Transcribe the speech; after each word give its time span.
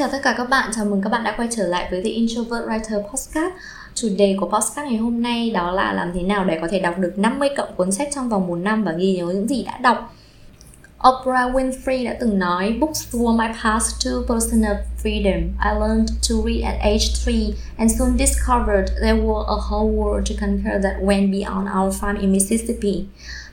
Chào 0.00 0.08
tất 0.12 0.18
cả 0.22 0.34
các 0.38 0.48
bạn, 0.48 0.70
chào 0.74 0.84
mừng 0.84 1.02
các 1.02 1.10
bạn 1.10 1.24
đã 1.24 1.34
quay 1.36 1.48
trở 1.50 1.66
lại 1.66 1.88
với 1.90 2.02
The 2.02 2.10
Introvert 2.10 2.64
Writer 2.64 3.02
Podcast. 3.02 3.52
Chủ 3.94 4.08
đề 4.18 4.36
của 4.40 4.48
podcast 4.48 4.88
ngày 4.88 4.96
hôm 4.96 5.22
nay 5.22 5.50
đó 5.50 5.70
là 5.70 5.92
làm 5.92 6.12
thế 6.14 6.22
nào 6.22 6.44
để 6.44 6.58
có 6.60 6.68
thể 6.70 6.80
đọc 6.80 6.98
được 6.98 7.18
50 7.18 7.48
cộng 7.56 7.74
cuốn 7.76 7.92
sách 7.92 8.08
trong 8.14 8.28
vòng 8.28 8.46
một 8.46 8.56
năm 8.56 8.84
và 8.84 8.92
ghi 8.92 9.16
nhớ 9.16 9.26
những 9.26 9.48
gì 9.48 9.64
đã 9.64 9.78
đọc. 9.78 10.14
Oprah 11.08 11.54
Winfrey 11.54 12.04
đã 12.04 12.16
từng 12.20 12.38
nói 12.38 12.76
Books 12.80 13.14
were 13.14 13.36
my 13.36 13.54
path 13.62 13.84
to 14.04 14.34
personal 14.34 14.72
freedom. 15.02 15.40
I 15.64 15.80
learned 15.80 16.08
to 16.28 16.34
read 16.44 16.62
at 16.64 16.80
age 16.80 17.26
3 17.26 17.32
and 17.78 17.98
soon 17.98 18.16
discovered 18.18 18.88
there 19.00 19.16
was 19.22 19.44
a 19.48 19.60
whole 19.70 19.90
world 19.90 20.24
to 20.28 20.34
conquer 20.40 20.82
that 20.82 20.94
went 21.02 21.32
beyond 21.32 21.68
our 21.78 21.92
farm 22.00 22.20
in 22.20 22.32
Mississippi 22.32 23.06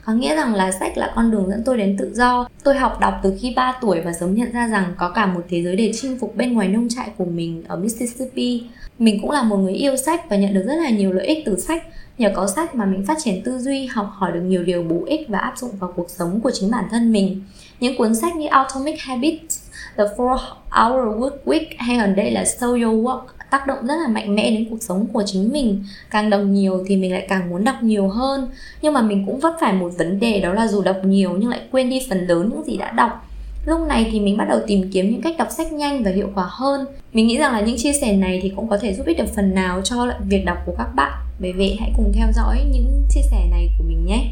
có 0.08 0.14
nghĩa 0.14 0.36
rằng 0.36 0.56
là 0.56 0.72
sách 0.72 0.98
là 0.98 1.12
con 1.16 1.32
đường 1.32 1.50
dẫn 1.50 1.64
tôi 1.66 1.78
đến 1.78 1.98
tự 1.98 2.14
do. 2.14 2.50
Tôi 2.64 2.76
học 2.76 3.00
đọc 3.00 3.14
từ 3.24 3.38
khi 3.42 3.54
3 3.56 3.78
tuổi 3.82 4.02
và 4.02 4.14
sớm 4.14 4.36
nhận 4.36 4.52
ra 4.52 4.68
rằng 4.68 4.94
có 4.98 5.10
cả 5.10 5.26
một 5.26 5.42
thế 5.50 5.64
giới 5.64 5.76
để 5.76 5.92
chinh 6.02 6.20
phục 6.20 6.36
bên 6.36 6.54
ngoài 6.54 6.68
nông 6.68 6.90
trại 6.90 7.10
của 7.18 7.26
mình 7.26 7.64
ở 7.68 7.78
Mississippi. 7.78 8.64
Mình 9.00 9.22
cũng 9.22 9.32
là 9.32 9.44
một 9.44 9.58
người 9.58 9.74
yêu 9.74 9.96
sách 9.96 10.30
và 10.30 10.38
nhận 10.38 10.54
được 10.54 10.64
rất 10.68 10.76
là 10.76 10.90
nhiều 10.90 11.12
lợi 11.12 11.28
ích 11.28 11.44
từ 11.46 11.60
sách. 11.60 11.84
Nhờ 12.18 12.32
có 12.36 12.48
sách 12.48 12.76
mà 12.76 12.86
mình 12.86 13.06
phát 13.06 13.18
triển 13.24 13.44
tư 13.44 13.60
duy 13.60 13.86
học 13.86 14.10
hỏi 14.14 14.32
được 14.32 14.42
nhiều 14.42 14.64
điều 14.64 14.84
bổ 14.84 15.04
ích 15.06 15.30
và 15.30 15.40
áp 15.40 15.58
dụng 15.58 15.72
vào 15.80 15.94
cuộc 15.96 16.10
sống 16.10 16.40
của 16.42 16.52
chính 16.52 16.72
bản 16.72 16.86
thân 16.92 17.12
mình. 17.12 17.44
Những 17.80 17.98
cuốn 17.98 18.16
sách 18.16 18.36
như 18.36 18.48
Atomic 18.48 19.02
Habits, 19.02 19.60
The 19.98 20.04
4 20.18 20.28
Hour 20.72 21.18
Work 21.18 21.38
Week 21.46 21.66
hay 21.78 21.98
gần 21.98 22.16
đây 22.16 22.32
là 22.32 22.44
Show 22.44 22.70
Your 22.70 23.06
Work 23.06 23.26
tác 23.50 23.68
động 23.68 23.88
rất 23.88 23.96
là 23.96 24.08
mạnh 24.08 24.36
mẽ 24.36 24.52
đến 24.52 24.68
cuộc 24.70 24.82
sống 24.82 25.08
của 25.14 25.24
chính 25.26 25.52
mình. 25.52 25.84
Càng 26.10 26.30
đọc 26.30 26.42
nhiều 26.42 26.84
thì 26.88 26.96
mình 26.96 27.12
lại 27.12 27.26
càng 27.30 27.50
muốn 27.50 27.64
đọc 27.64 27.76
nhiều 27.82 28.08
hơn. 28.10 28.50
Nhưng 28.82 28.94
mà 28.94 29.02
mình 29.02 29.26
cũng 29.26 29.40
vấp 29.40 29.54
phải 29.60 29.74
một 29.74 29.92
vấn 29.98 30.20
đề, 30.20 30.40
đó 30.40 30.54
là 30.54 30.68
dù 30.68 30.82
đọc 30.82 30.98
nhiều 31.04 31.32
nhưng 31.38 31.50
lại 31.50 31.62
quên 31.72 31.90
đi 31.90 32.02
phần 32.10 32.28
lớn 32.28 32.50
những 32.50 32.64
gì 32.66 32.78
đã 32.78 32.92
đọc. 32.92 33.24
Lúc 33.66 33.88
này 33.88 34.10
thì 34.12 34.20
mình 34.20 34.38
bắt 34.38 34.46
đầu 34.50 34.60
tìm 34.68 34.90
kiếm 34.94 35.12
những 35.12 35.22
cách 35.22 35.36
đọc 35.38 35.48
sách 35.52 35.74
nhanh 35.74 36.04
và 36.04 36.12
hiệu 36.12 36.30
quả 36.36 36.46
hơn. 36.50 36.86
Mình 37.14 37.28
nghĩ 37.28 37.38
rằng 37.38 37.54
là 37.54 37.62
những 37.62 37.78
chia 37.78 37.94
sẻ 37.94 38.14
này 38.14 38.40
thì 38.44 38.52
cũng 38.56 38.68
có 38.68 38.78
thể 38.78 38.94
giúp 38.94 39.06
ích 39.06 39.18
được 39.18 39.36
phần 39.36 39.56
nào 39.56 39.82
cho 39.84 40.14
việc 40.28 40.46
đọc 40.46 40.58
của 40.66 40.74
các 40.78 40.88
bạn. 40.96 41.12
Bởi 41.40 41.54
vậy, 41.54 41.78
hãy 41.80 41.92
cùng 41.98 42.12
theo 42.16 42.28
dõi 42.36 42.66
những 42.72 43.04
chia 43.10 43.22
sẻ 43.32 43.48
này 43.52 43.70
của 43.78 43.84
mình 43.88 44.06
nhé. 44.06 44.32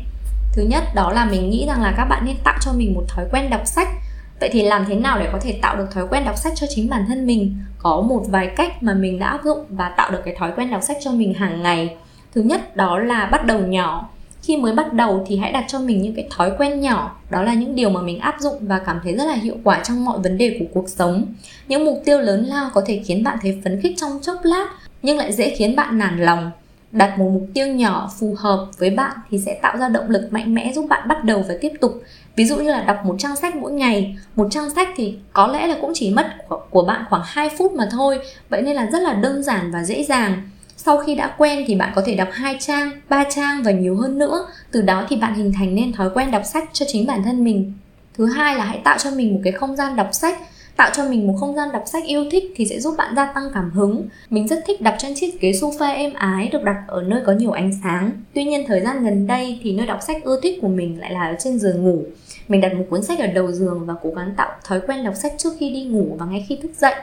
Thứ 0.53 0.63
nhất, 0.63 0.83
đó 0.95 1.11
là 1.11 1.25
mình 1.25 1.49
nghĩ 1.49 1.65
rằng 1.67 1.81
là 1.81 1.93
các 1.97 2.05
bạn 2.05 2.25
nên 2.25 2.35
tạo 2.43 2.57
cho 2.61 2.71
mình 2.73 2.93
một 2.93 3.03
thói 3.07 3.25
quen 3.31 3.49
đọc 3.49 3.61
sách 3.65 3.87
vậy 4.39 4.49
thì 4.53 4.63
làm 4.63 4.85
thế 4.87 4.95
nào 4.95 5.19
để 5.19 5.29
có 5.31 5.39
thể 5.41 5.59
tạo 5.61 5.77
được 5.77 5.91
thói 5.91 6.07
quen 6.07 6.23
đọc 6.25 6.37
sách 6.37 6.53
cho 6.55 6.67
chính 6.69 6.89
bản 6.89 7.05
thân 7.07 7.27
mình? 7.27 7.55
Có 7.77 8.01
một 8.01 8.23
vài 8.27 8.47
cách 8.47 8.83
mà 8.83 8.93
mình 8.93 9.19
đã 9.19 9.27
áp 9.27 9.43
dụng 9.43 9.65
và 9.69 9.89
tạo 9.89 10.11
được 10.11 10.21
cái 10.25 10.35
thói 10.35 10.51
quen 10.57 10.71
đọc 10.71 10.83
sách 10.83 10.97
cho 11.01 11.11
mình 11.11 11.33
hàng 11.33 11.63
ngày. 11.63 11.95
Thứ 12.35 12.41
nhất, 12.41 12.75
đó 12.75 12.99
là 12.99 13.25
bắt 13.25 13.45
đầu 13.45 13.59
nhỏ. 13.59 14.09
Khi 14.43 14.57
mới 14.57 14.73
bắt 14.73 14.93
đầu 14.93 15.25
thì 15.27 15.37
hãy 15.37 15.51
đặt 15.51 15.65
cho 15.67 15.79
mình 15.79 16.01
những 16.01 16.15
cái 16.15 16.27
thói 16.31 16.51
quen 16.57 16.81
nhỏ. 16.81 17.15
Đó 17.29 17.41
là 17.41 17.53
những 17.53 17.75
điều 17.75 17.89
mà 17.89 18.01
mình 18.01 18.19
áp 18.19 18.35
dụng 18.39 18.55
và 18.61 18.79
cảm 18.79 18.99
thấy 19.03 19.15
rất 19.15 19.25
là 19.25 19.33
hiệu 19.33 19.55
quả 19.63 19.81
trong 19.83 20.05
mọi 20.05 20.19
vấn 20.19 20.37
đề 20.37 20.57
của 20.59 20.65
cuộc 20.73 20.89
sống. 20.89 21.25
Những 21.67 21.85
mục 21.85 22.01
tiêu 22.05 22.19
lớn 22.19 22.45
lao 22.45 22.69
có 22.73 22.81
thể 22.85 23.01
khiến 23.05 23.23
bạn 23.23 23.37
thấy 23.41 23.61
phấn 23.63 23.81
khích 23.81 23.93
trong 23.97 24.19
chốc 24.21 24.37
lát, 24.43 24.67
nhưng 25.01 25.17
lại 25.17 25.33
dễ 25.33 25.49
khiến 25.49 25.75
bạn 25.75 25.97
nản 25.97 26.19
lòng 26.19 26.51
đặt 26.91 27.19
một 27.19 27.29
mục 27.33 27.47
tiêu 27.53 27.67
nhỏ 27.67 28.11
phù 28.19 28.35
hợp 28.37 28.67
với 28.77 28.89
bạn 28.89 29.17
thì 29.29 29.39
sẽ 29.39 29.59
tạo 29.61 29.77
ra 29.77 29.89
động 29.89 30.09
lực 30.09 30.27
mạnh 30.31 30.53
mẽ 30.53 30.73
giúp 30.73 30.85
bạn 30.89 31.07
bắt 31.07 31.23
đầu 31.23 31.45
và 31.47 31.55
tiếp 31.61 31.71
tục. 31.81 32.03
Ví 32.35 32.45
dụ 32.45 32.57
như 32.57 32.71
là 32.71 32.83
đọc 32.83 32.97
một 33.05 33.15
trang 33.19 33.35
sách 33.35 33.55
mỗi 33.55 33.71
ngày. 33.71 34.17
Một 34.35 34.47
trang 34.51 34.69
sách 34.69 34.89
thì 34.95 35.17
có 35.33 35.47
lẽ 35.47 35.67
là 35.67 35.75
cũng 35.81 35.91
chỉ 35.93 36.13
mất 36.13 36.27
của 36.69 36.85
bạn 36.85 37.05
khoảng 37.09 37.21
2 37.25 37.49
phút 37.57 37.73
mà 37.73 37.87
thôi. 37.91 38.19
Vậy 38.49 38.61
nên 38.61 38.75
là 38.75 38.85
rất 38.91 38.99
là 39.01 39.13
đơn 39.13 39.43
giản 39.43 39.71
và 39.71 39.83
dễ 39.83 40.03
dàng. 40.03 40.49
Sau 40.77 40.97
khi 40.97 41.15
đã 41.15 41.35
quen 41.37 41.63
thì 41.67 41.75
bạn 41.75 41.91
có 41.95 42.01
thể 42.05 42.15
đọc 42.15 42.27
hai 42.31 42.57
trang, 42.59 42.91
ba 43.09 43.23
trang 43.29 43.63
và 43.63 43.71
nhiều 43.71 43.95
hơn 43.97 44.17
nữa. 44.17 44.47
Từ 44.71 44.81
đó 44.81 45.05
thì 45.09 45.15
bạn 45.15 45.33
hình 45.33 45.53
thành 45.53 45.75
nên 45.75 45.93
thói 45.93 46.09
quen 46.09 46.31
đọc 46.31 46.41
sách 46.45 46.69
cho 46.73 46.85
chính 46.89 47.07
bản 47.07 47.23
thân 47.23 47.43
mình. 47.43 47.73
Thứ 48.17 48.25
hai 48.25 48.55
là 48.55 48.65
hãy 48.65 48.81
tạo 48.83 48.97
cho 48.97 49.11
mình 49.11 49.33
một 49.33 49.39
cái 49.43 49.53
không 49.53 49.75
gian 49.75 49.95
đọc 49.95 50.09
sách 50.11 50.37
tạo 50.75 50.89
cho 50.93 51.09
mình 51.09 51.27
một 51.27 51.33
không 51.39 51.55
gian 51.55 51.71
đọc 51.71 51.83
sách 51.85 52.03
yêu 52.05 52.25
thích 52.31 52.43
thì 52.55 52.65
sẽ 52.65 52.79
giúp 52.79 52.95
bạn 52.97 53.15
gia 53.15 53.25
tăng 53.25 53.43
cảm 53.53 53.71
hứng. 53.71 54.07
Mình 54.29 54.47
rất 54.47 54.63
thích 54.67 54.81
đọc 54.81 54.95
trên 54.97 55.15
chiếc 55.15 55.41
ghế 55.41 55.51
sofa 55.51 55.95
êm 55.95 56.13
ái 56.13 56.49
được 56.51 56.63
đặt 56.63 56.83
ở 56.87 57.01
nơi 57.01 57.21
có 57.25 57.31
nhiều 57.31 57.51
ánh 57.51 57.71
sáng. 57.83 58.11
Tuy 58.33 58.43
nhiên, 58.43 58.65
thời 58.67 58.81
gian 58.81 59.03
gần 59.03 59.27
đây 59.27 59.59
thì 59.63 59.73
nơi 59.73 59.87
đọc 59.87 59.99
sách 60.07 60.23
ưa 60.23 60.39
thích 60.41 60.59
của 60.61 60.67
mình 60.67 60.99
lại 60.99 61.11
là 61.11 61.27
ở 61.27 61.35
trên 61.39 61.59
giường 61.59 61.83
ngủ. 61.83 62.03
Mình 62.47 62.61
đặt 62.61 62.73
một 62.73 62.85
cuốn 62.89 63.03
sách 63.03 63.19
ở 63.19 63.27
đầu 63.27 63.51
giường 63.51 63.85
và 63.85 63.93
cố 64.03 64.09
gắng 64.09 64.33
tạo 64.37 64.49
thói 64.63 64.81
quen 64.87 65.03
đọc 65.03 65.15
sách 65.15 65.33
trước 65.37 65.53
khi 65.59 65.69
đi 65.69 65.83
ngủ 65.83 66.15
và 66.19 66.25
ngay 66.25 66.45
khi 66.49 66.59
thức 66.61 66.71
dậy. 66.77 66.95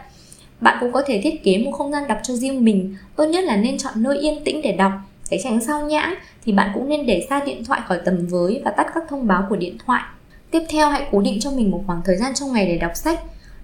Bạn 0.60 0.76
cũng 0.80 0.92
có 0.92 1.02
thể 1.06 1.20
thiết 1.24 1.44
kế 1.44 1.58
một 1.58 1.72
không 1.72 1.92
gian 1.92 2.08
đọc 2.08 2.18
cho 2.22 2.34
riêng 2.34 2.64
mình. 2.64 2.96
Tốt 3.16 3.24
nhất 3.24 3.44
là 3.44 3.56
nên 3.56 3.78
chọn 3.78 3.92
nơi 3.96 4.18
yên 4.18 4.44
tĩnh 4.44 4.62
để 4.62 4.72
đọc. 4.72 4.92
Để 5.30 5.38
tránh 5.44 5.60
sao 5.60 5.86
nhãng 5.86 6.14
thì 6.44 6.52
bạn 6.52 6.70
cũng 6.74 6.88
nên 6.88 7.06
để 7.06 7.26
xa 7.30 7.44
điện 7.44 7.64
thoại 7.64 7.80
khỏi 7.86 7.98
tầm 8.04 8.26
với 8.26 8.62
và 8.64 8.70
tắt 8.70 8.86
các 8.94 9.04
thông 9.08 9.26
báo 9.26 9.46
của 9.48 9.56
điện 9.56 9.76
thoại. 9.86 10.02
Tiếp 10.50 10.62
theo, 10.68 10.88
hãy 10.88 11.06
cố 11.12 11.20
định 11.20 11.40
cho 11.40 11.50
mình 11.50 11.70
một 11.70 11.82
khoảng 11.86 12.00
thời 12.04 12.16
gian 12.16 12.34
trong 12.34 12.52
ngày 12.52 12.66
để 12.66 12.78
đọc 12.78 12.92
sách. 12.94 13.20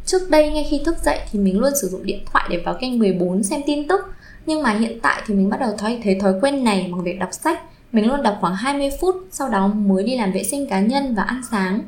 Trước 0.09 0.31
đây 0.31 0.51
ngay 0.51 0.67
khi 0.71 0.81
thức 0.85 0.97
dậy 1.05 1.19
thì 1.31 1.39
mình 1.39 1.61
luôn 1.61 1.71
sử 1.83 1.89
dụng 1.89 2.07
điện 2.07 2.21
thoại 2.33 2.49
để 2.51 2.63
vào 2.65 2.77
kênh 2.81 2.99
14 2.99 3.43
xem 3.43 3.61
tin 3.67 3.89
tức. 3.89 4.01
Nhưng 4.47 4.63
mà 4.63 4.71
hiện 4.71 5.01
tại 5.03 5.23
thì 5.27 5.35
mình 5.35 5.51
bắt 5.51 5.61
đầu 5.61 5.71
thay 5.79 6.01
thế 6.03 6.19
thói 6.21 6.33
quen 6.43 6.65
này 6.65 6.89
bằng 6.93 7.03
việc 7.05 7.19
đọc 7.19 7.29
sách. 7.33 7.63
Mình 7.93 8.09
luôn 8.09 8.23
đọc 8.23 8.37
khoảng 8.41 8.55
20 8.55 8.91
phút, 9.01 9.17
sau 9.31 9.49
đó 9.49 9.67
mới 9.67 10.03
đi 10.03 10.17
làm 10.17 10.33
vệ 10.33 10.43
sinh 10.43 10.67
cá 10.67 10.81
nhân 10.81 11.15
và 11.15 11.23
ăn 11.23 11.43
sáng. 11.51 11.81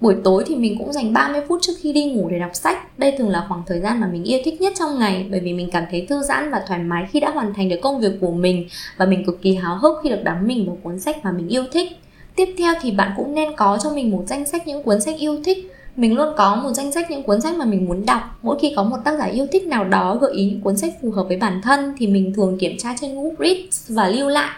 Buổi 0.00 0.16
tối 0.24 0.44
thì 0.46 0.56
mình 0.56 0.78
cũng 0.78 0.92
dành 0.92 1.12
30 1.12 1.40
phút 1.48 1.58
trước 1.62 1.72
khi 1.80 1.92
đi 1.92 2.04
ngủ 2.04 2.28
để 2.28 2.38
đọc 2.38 2.50
sách. 2.54 2.98
Đây 2.98 3.14
thường 3.18 3.28
là 3.28 3.44
khoảng 3.48 3.62
thời 3.66 3.80
gian 3.80 4.00
mà 4.00 4.08
mình 4.12 4.24
yêu 4.24 4.38
thích 4.44 4.60
nhất 4.60 4.72
trong 4.78 4.98
ngày 4.98 5.26
Bởi 5.30 5.40
vì 5.40 5.52
mình 5.52 5.70
cảm 5.72 5.84
thấy 5.90 6.06
thư 6.08 6.22
giãn 6.22 6.50
và 6.50 6.62
thoải 6.68 6.80
mái 6.80 7.06
khi 7.10 7.20
đã 7.20 7.30
hoàn 7.30 7.54
thành 7.54 7.68
được 7.68 7.78
công 7.82 8.00
việc 8.00 8.12
của 8.20 8.32
mình. 8.32 8.68
Và 8.96 9.06
mình 9.06 9.24
cực 9.24 9.42
kỳ 9.42 9.54
háo 9.54 9.78
hức 9.78 9.92
khi 10.02 10.10
được 10.10 10.22
đắm 10.24 10.46
mình 10.46 10.66
vào 10.66 10.78
cuốn 10.82 11.00
sách 11.00 11.24
mà 11.24 11.32
mình 11.32 11.48
yêu 11.48 11.64
thích. 11.72 11.92
Tiếp 12.36 12.54
theo 12.58 12.74
thì 12.80 12.90
bạn 12.90 13.12
cũng 13.16 13.34
nên 13.34 13.56
có 13.56 13.78
cho 13.82 13.90
mình 13.90 14.10
một 14.10 14.24
danh 14.26 14.46
sách 14.46 14.66
những 14.66 14.82
cuốn 14.82 15.00
sách 15.00 15.18
yêu 15.18 15.40
thích 15.44 15.72
mình 15.98 16.14
luôn 16.14 16.28
có 16.36 16.56
một 16.56 16.72
danh 16.72 16.92
sách 16.92 17.10
những 17.10 17.22
cuốn 17.22 17.40
sách 17.40 17.56
mà 17.56 17.64
mình 17.64 17.86
muốn 17.88 18.06
đọc. 18.06 18.20
Mỗi 18.42 18.58
khi 18.60 18.72
có 18.76 18.82
một 18.82 18.96
tác 19.04 19.18
giả 19.18 19.24
yêu 19.24 19.46
thích 19.52 19.66
nào 19.66 19.84
đó 19.84 20.18
gợi 20.20 20.32
ý 20.32 20.44
những 20.44 20.60
cuốn 20.60 20.76
sách 20.76 20.94
phù 21.02 21.10
hợp 21.10 21.24
với 21.28 21.36
bản 21.36 21.60
thân 21.62 21.94
thì 21.98 22.06
mình 22.06 22.32
thường 22.34 22.58
kiểm 22.58 22.76
tra 22.78 22.96
trên 23.00 23.14
Goodreads 23.14 23.90
và 23.90 24.08
lưu 24.08 24.28
lại. 24.28 24.50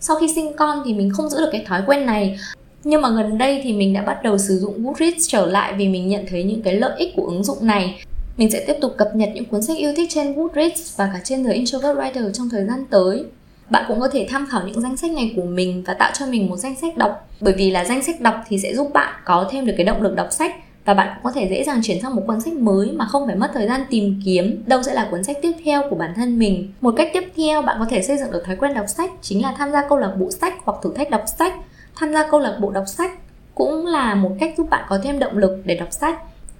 Sau 0.00 0.16
khi 0.16 0.32
sinh 0.34 0.52
con 0.56 0.82
thì 0.84 0.94
mình 0.94 1.10
không 1.10 1.28
giữ 1.28 1.38
được 1.38 1.48
cái 1.52 1.64
thói 1.66 1.82
quen 1.86 2.06
này. 2.06 2.38
Nhưng 2.84 3.02
mà 3.02 3.10
gần 3.10 3.38
đây 3.38 3.60
thì 3.64 3.72
mình 3.72 3.94
đã 3.94 4.02
bắt 4.02 4.22
đầu 4.22 4.38
sử 4.38 4.58
dụng 4.58 4.84
Goodreads 4.84 5.28
trở 5.28 5.46
lại 5.46 5.74
vì 5.78 5.88
mình 5.88 6.08
nhận 6.08 6.24
thấy 6.30 6.44
những 6.44 6.62
cái 6.62 6.76
lợi 6.76 6.92
ích 6.98 7.12
của 7.16 7.26
ứng 7.26 7.44
dụng 7.44 7.66
này. 7.66 8.04
Mình 8.36 8.50
sẽ 8.50 8.64
tiếp 8.66 8.76
tục 8.80 8.94
cập 8.98 9.08
nhật 9.14 9.30
những 9.34 9.44
cuốn 9.44 9.62
sách 9.62 9.76
yêu 9.76 9.92
thích 9.96 10.10
trên 10.12 10.34
Goodreads 10.34 10.96
và 10.96 11.10
cả 11.12 11.20
trên 11.24 11.44
The 11.44 11.52
Introvert 11.52 11.98
Writer 11.98 12.30
trong 12.32 12.48
thời 12.48 12.64
gian 12.64 12.84
tới. 12.90 13.24
Bạn 13.70 13.84
cũng 13.88 14.00
có 14.00 14.08
thể 14.08 14.26
tham 14.30 14.46
khảo 14.50 14.62
những 14.66 14.80
danh 14.80 14.96
sách 14.96 15.10
này 15.10 15.32
của 15.36 15.42
mình 15.42 15.84
và 15.86 15.94
tạo 15.94 16.10
cho 16.18 16.26
mình 16.26 16.48
một 16.48 16.56
danh 16.56 16.74
sách 16.80 16.96
đọc. 16.96 17.28
Bởi 17.40 17.54
vì 17.54 17.70
là 17.70 17.84
danh 17.84 18.02
sách 18.02 18.20
đọc 18.20 18.34
thì 18.48 18.58
sẽ 18.58 18.74
giúp 18.74 18.90
bạn 18.94 19.14
có 19.24 19.48
thêm 19.50 19.66
được 19.66 19.74
cái 19.76 19.86
động 19.86 20.02
lực 20.02 20.14
đọc 20.14 20.28
sách 20.30 20.54
và 20.88 20.94
bạn 20.94 21.08
cũng 21.14 21.24
có 21.24 21.32
thể 21.32 21.48
dễ 21.50 21.64
dàng 21.64 21.80
chuyển 21.82 22.02
sang 22.02 22.16
một 22.16 22.22
cuốn 22.26 22.40
sách 22.40 22.52
mới 22.52 22.92
mà 22.92 23.04
không 23.04 23.26
phải 23.26 23.36
mất 23.36 23.50
thời 23.54 23.66
gian 23.66 23.80
tìm 23.90 24.20
kiếm. 24.24 24.62
Đâu 24.66 24.82
sẽ 24.82 24.94
là 24.94 25.08
cuốn 25.10 25.24
sách 25.24 25.36
tiếp 25.42 25.52
theo 25.64 25.82
của 25.90 25.96
bản 25.96 26.12
thân 26.16 26.38
mình. 26.38 26.72
Một 26.80 26.94
cách 26.96 27.10
tiếp 27.12 27.32
theo, 27.36 27.62
bạn 27.62 27.76
có 27.78 27.86
thể 27.90 28.02
xây 28.02 28.18
dựng 28.18 28.30
được 28.30 28.42
thói 28.46 28.56
quen 28.56 28.74
đọc 28.74 28.84
sách, 28.88 29.10
chính 29.22 29.42
là 29.42 29.54
tham 29.58 29.72
gia 29.72 29.88
câu 29.88 29.98
lạc 29.98 30.12
bộ 30.18 30.30
sách 30.30 30.54
hoặc 30.64 30.76
thử 30.82 30.92
thách 30.94 31.10
đọc 31.10 31.24
sách. 31.38 31.54
Tham 31.96 32.12
gia 32.12 32.30
câu 32.30 32.40
lạc 32.40 32.58
bộ 32.60 32.70
đọc 32.70 32.84
sách 32.86 33.10
cũng 33.54 33.86
là 33.86 34.14
một 34.14 34.30
cách 34.40 34.54
giúp 34.58 34.70
bạn 34.70 34.84
có 34.88 34.98
thêm 35.02 35.18
động 35.18 35.38
lực 35.38 35.62
để 35.64 35.74
đọc 35.74 35.88
sách. 35.90 36.18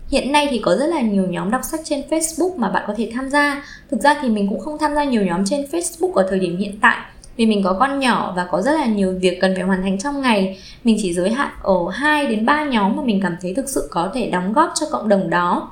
Hiện 0.09 0.33
nay 0.33 0.49
thì 0.51 0.59
có 0.59 0.77
rất 0.77 0.87
là 0.87 1.01
nhiều 1.01 1.27
nhóm 1.27 1.51
đọc 1.51 1.65
sách 1.65 1.81
trên 1.85 2.03
Facebook 2.11 2.57
mà 2.57 2.71
bạn 2.71 2.85
có 2.87 2.95
thể 2.97 3.11
tham 3.15 3.31
gia. 3.31 3.65
Thực 3.91 4.01
ra 4.01 4.19
thì 4.23 4.29
mình 4.29 4.49
cũng 4.49 4.61
không 4.61 4.79
tham 4.79 4.95
gia 4.95 5.05
nhiều 5.05 5.23
nhóm 5.23 5.45
trên 5.45 5.67
Facebook 5.73 6.13
ở 6.13 6.27
thời 6.31 6.39
điểm 6.39 6.57
hiện 6.57 6.79
tại 6.81 6.97
vì 7.39 7.47
mình 7.47 7.63
có 7.63 7.73
con 7.73 7.99
nhỏ 7.99 8.33
và 8.37 8.47
có 8.51 8.63
rất 8.63 8.73
là 8.73 8.87
nhiều 8.87 9.19
việc 9.21 9.39
cần 9.41 9.55
phải 9.55 9.65
hoàn 9.65 9.83
thành 9.83 9.99
trong 9.99 10.21
ngày, 10.21 10.59
mình 10.85 10.97
chỉ 11.03 11.15
giới 11.15 11.31
hạn 11.31 11.51
ở 11.63 11.89
2 11.93 12.27
đến 12.27 12.47
3 12.47 12.65
nhóm 12.65 12.97
mà 12.97 13.03
mình 13.03 13.21
cảm 13.23 13.37
thấy 13.43 13.55
thực 13.55 13.69
sự 13.69 13.89
có 13.91 14.11
thể 14.15 14.31
đóng 14.31 14.53
góp 14.53 14.73
cho 14.81 14.87
cộng 14.91 15.09
đồng 15.09 15.31
đó 15.31 15.71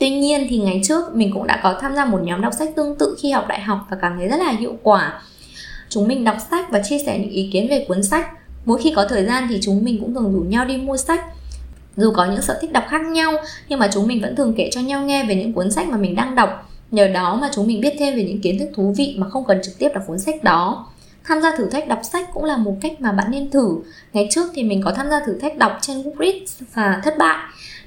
Tuy 0.00 0.10
nhiên 0.10 0.46
thì 0.50 0.58
ngày 0.58 0.80
trước 0.84 1.14
mình 1.14 1.30
cũng 1.34 1.46
đã 1.46 1.60
có 1.62 1.78
tham 1.80 1.94
gia 1.94 2.04
một 2.04 2.20
nhóm 2.22 2.40
đọc 2.40 2.52
sách 2.58 2.68
tương 2.76 2.98
tự 2.98 3.16
khi 3.20 3.30
học 3.30 3.44
đại 3.48 3.60
học 3.60 3.86
và 3.90 3.96
cảm 4.00 4.12
thấy 4.18 4.28
rất 4.28 4.36
là 4.36 4.50
hiệu 4.50 4.76
quả. 4.82 5.22
Chúng 5.88 6.08
mình 6.08 6.24
đọc 6.24 6.36
sách 6.50 6.70
và 6.70 6.82
chia 6.82 6.98
sẻ 7.06 7.18
những 7.18 7.30
ý 7.30 7.50
kiến 7.52 7.66
về 7.70 7.84
cuốn 7.88 8.02
sách. 8.02 8.30
Mỗi 8.64 8.82
khi 8.82 8.92
có 8.96 9.06
thời 9.08 9.24
gian 9.24 9.46
thì 9.48 9.58
chúng 9.62 9.84
mình 9.84 9.98
cũng 10.00 10.14
thường 10.14 10.32
rủ 10.32 10.40
nhau 10.40 10.64
đi 10.64 10.76
mua 10.76 10.96
sách. 10.96 11.24
Dù 11.96 12.12
có 12.16 12.24
những 12.24 12.42
sở 12.42 12.58
thích 12.60 12.72
đọc 12.72 12.84
khác 12.88 13.02
nhau, 13.02 13.32
nhưng 13.68 13.78
mà 13.78 13.88
chúng 13.92 14.06
mình 14.06 14.22
vẫn 14.22 14.36
thường 14.36 14.54
kể 14.56 14.70
cho 14.72 14.80
nhau 14.80 15.02
nghe 15.02 15.24
về 15.24 15.34
những 15.34 15.52
cuốn 15.52 15.70
sách 15.70 15.88
mà 15.88 15.96
mình 15.96 16.14
đang 16.14 16.34
đọc 16.34 16.70
Nhờ 16.90 17.08
đó 17.08 17.38
mà 17.40 17.50
chúng 17.52 17.66
mình 17.66 17.80
biết 17.80 17.94
thêm 17.98 18.16
về 18.16 18.24
những 18.24 18.40
kiến 18.40 18.58
thức 18.58 18.68
thú 18.74 18.94
vị 18.96 19.14
mà 19.18 19.28
không 19.28 19.44
cần 19.44 19.60
trực 19.62 19.78
tiếp 19.78 19.88
đọc 19.94 20.04
cuốn 20.06 20.18
sách 20.18 20.44
đó. 20.44 20.86
Tham 21.24 21.42
gia 21.42 21.56
thử 21.56 21.70
thách 21.70 21.88
đọc 21.88 22.00
sách 22.02 22.28
cũng 22.34 22.44
là 22.44 22.56
một 22.56 22.74
cách 22.80 23.00
mà 23.00 23.12
bạn 23.12 23.30
nên 23.30 23.50
thử. 23.50 23.76
Ngày 24.12 24.28
trước 24.30 24.50
thì 24.54 24.62
mình 24.62 24.82
có 24.84 24.92
tham 24.92 25.10
gia 25.10 25.20
thử 25.20 25.38
thách 25.38 25.58
đọc 25.58 25.78
trên 25.80 26.02
Goodreads 26.02 26.62
và 26.74 27.00
thất 27.04 27.18
bại. 27.18 27.38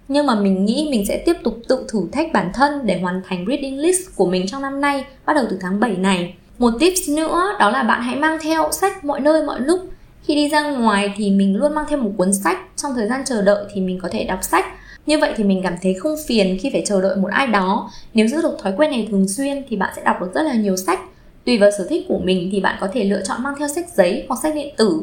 nhưng 0.07 0.25
mà 0.25 0.35
mình 0.35 0.65
nghĩ 0.65 0.87
mình 0.91 1.05
sẽ 1.05 1.23
tiếp 1.25 1.37
tục 1.43 1.59
tự 1.67 1.85
thử 1.87 2.07
thách 2.11 2.33
bản 2.33 2.51
thân 2.53 2.85
để 2.85 2.99
hoàn 2.99 3.21
thành 3.27 3.45
reading 3.47 3.79
list 3.79 3.99
của 4.15 4.25
mình 4.25 4.47
trong 4.47 4.61
năm 4.61 4.81
nay, 4.81 5.05
bắt 5.25 5.33
đầu 5.33 5.45
từ 5.49 5.57
tháng 5.61 5.79
7 5.79 5.95
này 5.97 6.33
một 6.59 6.73
tips 6.79 7.09
nữa, 7.09 7.55
đó 7.59 7.69
là 7.69 7.83
bạn 7.83 8.01
hãy 8.01 8.15
mang 8.15 8.37
theo 8.41 8.71
sách 8.71 9.05
mọi 9.05 9.19
nơi, 9.19 9.43
mọi 9.43 9.61
lúc 9.61 9.79
khi 10.23 10.35
đi 10.35 10.49
ra 10.49 10.61
ngoài 10.61 11.13
thì 11.17 11.31
mình 11.31 11.55
luôn 11.55 11.75
mang 11.75 11.85
theo 11.89 11.99
một 11.99 12.11
cuốn 12.17 12.33
sách 12.33 12.57
trong 12.75 12.93
thời 12.95 13.07
gian 13.07 13.25
chờ 13.25 13.41
đợi 13.41 13.65
thì 13.73 13.81
mình 13.81 13.99
có 14.01 14.09
thể 14.11 14.23
đọc 14.23 14.39
sách 14.43 14.65
như 15.05 15.17
vậy 15.19 15.33
thì 15.37 15.43
mình 15.43 15.61
cảm 15.63 15.75
thấy 15.81 15.93
không 15.93 16.15
phiền 16.27 16.57
khi 16.61 16.69
phải 16.69 16.83
chờ 16.85 17.01
đợi 17.01 17.15
một 17.15 17.29
ai 17.31 17.47
đó. 17.47 17.91
Nếu 18.13 18.27
giữ 18.27 18.41
được 18.41 18.57
thói 18.63 18.73
quen 18.77 18.91
này 18.91 19.07
thường 19.11 19.27
xuyên 19.27 19.63
thì 19.69 19.75
bạn 19.75 19.93
sẽ 19.95 20.01
đọc 20.05 20.21
được 20.21 20.31
rất 20.33 20.41
là 20.41 20.53
nhiều 20.53 20.77
sách. 20.77 20.99
Tùy 21.45 21.57
vào 21.57 21.71
sở 21.77 21.87
thích 21.89 22.05
của 22.07 22.19
mình 22.23 22.49
thì 22.51 22.59
bạn 22.59 22.77
có 22.81 22.87
thể 22.93 23.03
lựa 23.03 23.21
chọn 23.27 23.43
mang 23.43 23.53
theo 23.59 23.67
sách 23.67 23.85
giấy 23.95 24.25
hoặc 24.27 24.39
sách 24.43 24.55
điện 24.55 24.73
tử. 24.77 25.01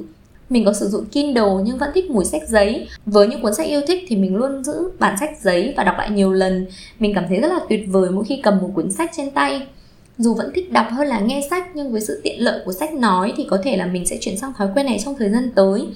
Mình 0.51 0.65
có 0.65 0.73
sử 0.73 0.89
dụng 0.89 1.05
Kindle 1.05 1.53
nhưng 1.65 1.79
vẫn 1.79 1.91
thích 1.95 2.11
mùi 2.11 2.25
sách 2.25 2.49
giấy. 2.49 2.89
Với 3.07 3.29
những 3.29 3.43
cuốn 3.43 3.55
sách 3.55 3.67
yêu 3.67 3.81
thích 3.87 4.05
thì 4.09 4.17
mình 4.17 4.37
luôn 4.37 4.65
giữ 4.65 4.91
bản 4.99 5.17
sách 5.21 5.31
giấy 5.43 5.75
và 5.77 5.85
đọc 5.85 5.95
lại 5.99 6.11
nhiều 6.11 6.33
lần. 6.33 6.67
Mình 6.99 7.15
cảm 7.15 7.25
thấy 7.29 7.41
rất 7.41 7.53
là 7.53 7.61
tuyệt 7.69 7.85
vời 7.89 8.11
mỗi 8.11 8.25
khi 8.25 8.41
cầm 8.43 8.59
một 8.59 8.71
cuốn 8.75 8.91
sách 8.91 9.11
trên 9.17 9.31
tay. 9.31 9.67
Dù 10.19 10.35
vẫn 10.35 10.51
thích 10.55 10.73
đọc 10.73 10.87
hơn 10.91 11.09
là 11.09 11.21
nghe 11.21 11.47
sách, 11.51 11.69
nhưng 11.75 11.93
với 11.93 12.01
sự 12.01 12.21
tiện 12.25 12.45
lợi 12.45 12.61
của 12.65 12.73
sách 12.73 12.95
nói 12.95 13.33
thì 13.37 13.47
có 13.51 13.59
thể 13.65 13.77
là 13.77 13.87
mình 13.87 14.07
sẽ 14.07 14.17
chuyển 14.21 14.39
sang 14.39 14.53
thói 14.59 14.69
quen 14.75 14.87
này 14.87 15.01
trong 15.05 15.15
thời 15.19 15.31
gian 15.31 15.51
tới 15.55 15.87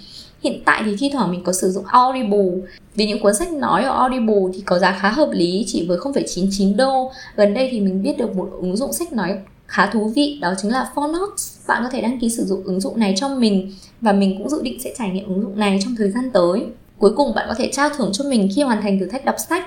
hiện 0.44 0.62
tại 0.64 0.82
thì 0.87 0.96
thi 0.99 1.11
thoảng 1.12 1.31
mình 1.31 1.44
có 1.44 1.52
sử 1.52 1.70
dụng 1.70 1.85
Audible. 1.87 2.50
Vì 2.94 3.06
những 3.06 3.23
cuốn 3.23 3.35
sách 3.35 3.52
nói 3.52 3.85
ở 3.85 3.96
Audible 3.99 4.43
thì 4.55 4.61
có 4.61 4.79
giá 4.79 4.99
khá 5.00 5.11
hợp 5.11 5.29
lý 5.32 5.64
chỉ 5.67 5.87
với 5.88 5.99
0,99 5.99 6.76
đô. 6.76 7.12
Gần 7.37 7.55
đây 7.55 7.69
thì 7.73 7.81
mình 7.81 8.02
biết 8.02 8.19
được 8.19 8.37
một 8.37 8.49
ứng 8.61 8.76
dụng 8.76 8.93
sách 8.93 9.12
nói 9.12 9.38
khá 9.67 9.87
thú 9.87 10.12
vị 10.17 10.38
đó 10.41 10.55
chính 10.58 10.70
là 10.70 10.91
Phonox 10.94 11.31
bạn 11.67 11.82
có 11.82 11.88
thể 11.88 12.00
đăng 12.00 12.19
ký 12.20 12.31
sử 12.31 12.44
dụng 12.44 12.62
ứng 12.64 12.81
dụng 12.81 12.99
này 12.99 13.14
cho 13.17 13.29
mình 13.29 13.73
và 14.00 14.12
mình 14.12 14.38
cũng 14.38 14.49
dự 14.49 14.62
định 14.62 14.81
sẽ 14.81 14.94
trải 14.99 15.11
nghiệm 15.11 15.29
ứng 15.29 15.43
dụng 15.43 15.58
này 15.58 15.79
trong 15.85 15.94
thời 15.99 16.11
gian 16.11 16.31
tới. 16.31 16.67
Cuối 16.99 17.12
cùng 17.17 17.35
bạn 17.35 17.47
có 17.49 17.55
thể 17.55 17.70
trao 17.73 17.90
thưởng 17.90 18.11
cho 18.12 18.25
mình 18.25 18.49
khi 18.56 18.62
hoàn 18.62 18.82
thành 18.82 18.99
thử 19.00 19.06
thách 19.06 19.25
đọc 19.25 19.37
sách 19.49 19.64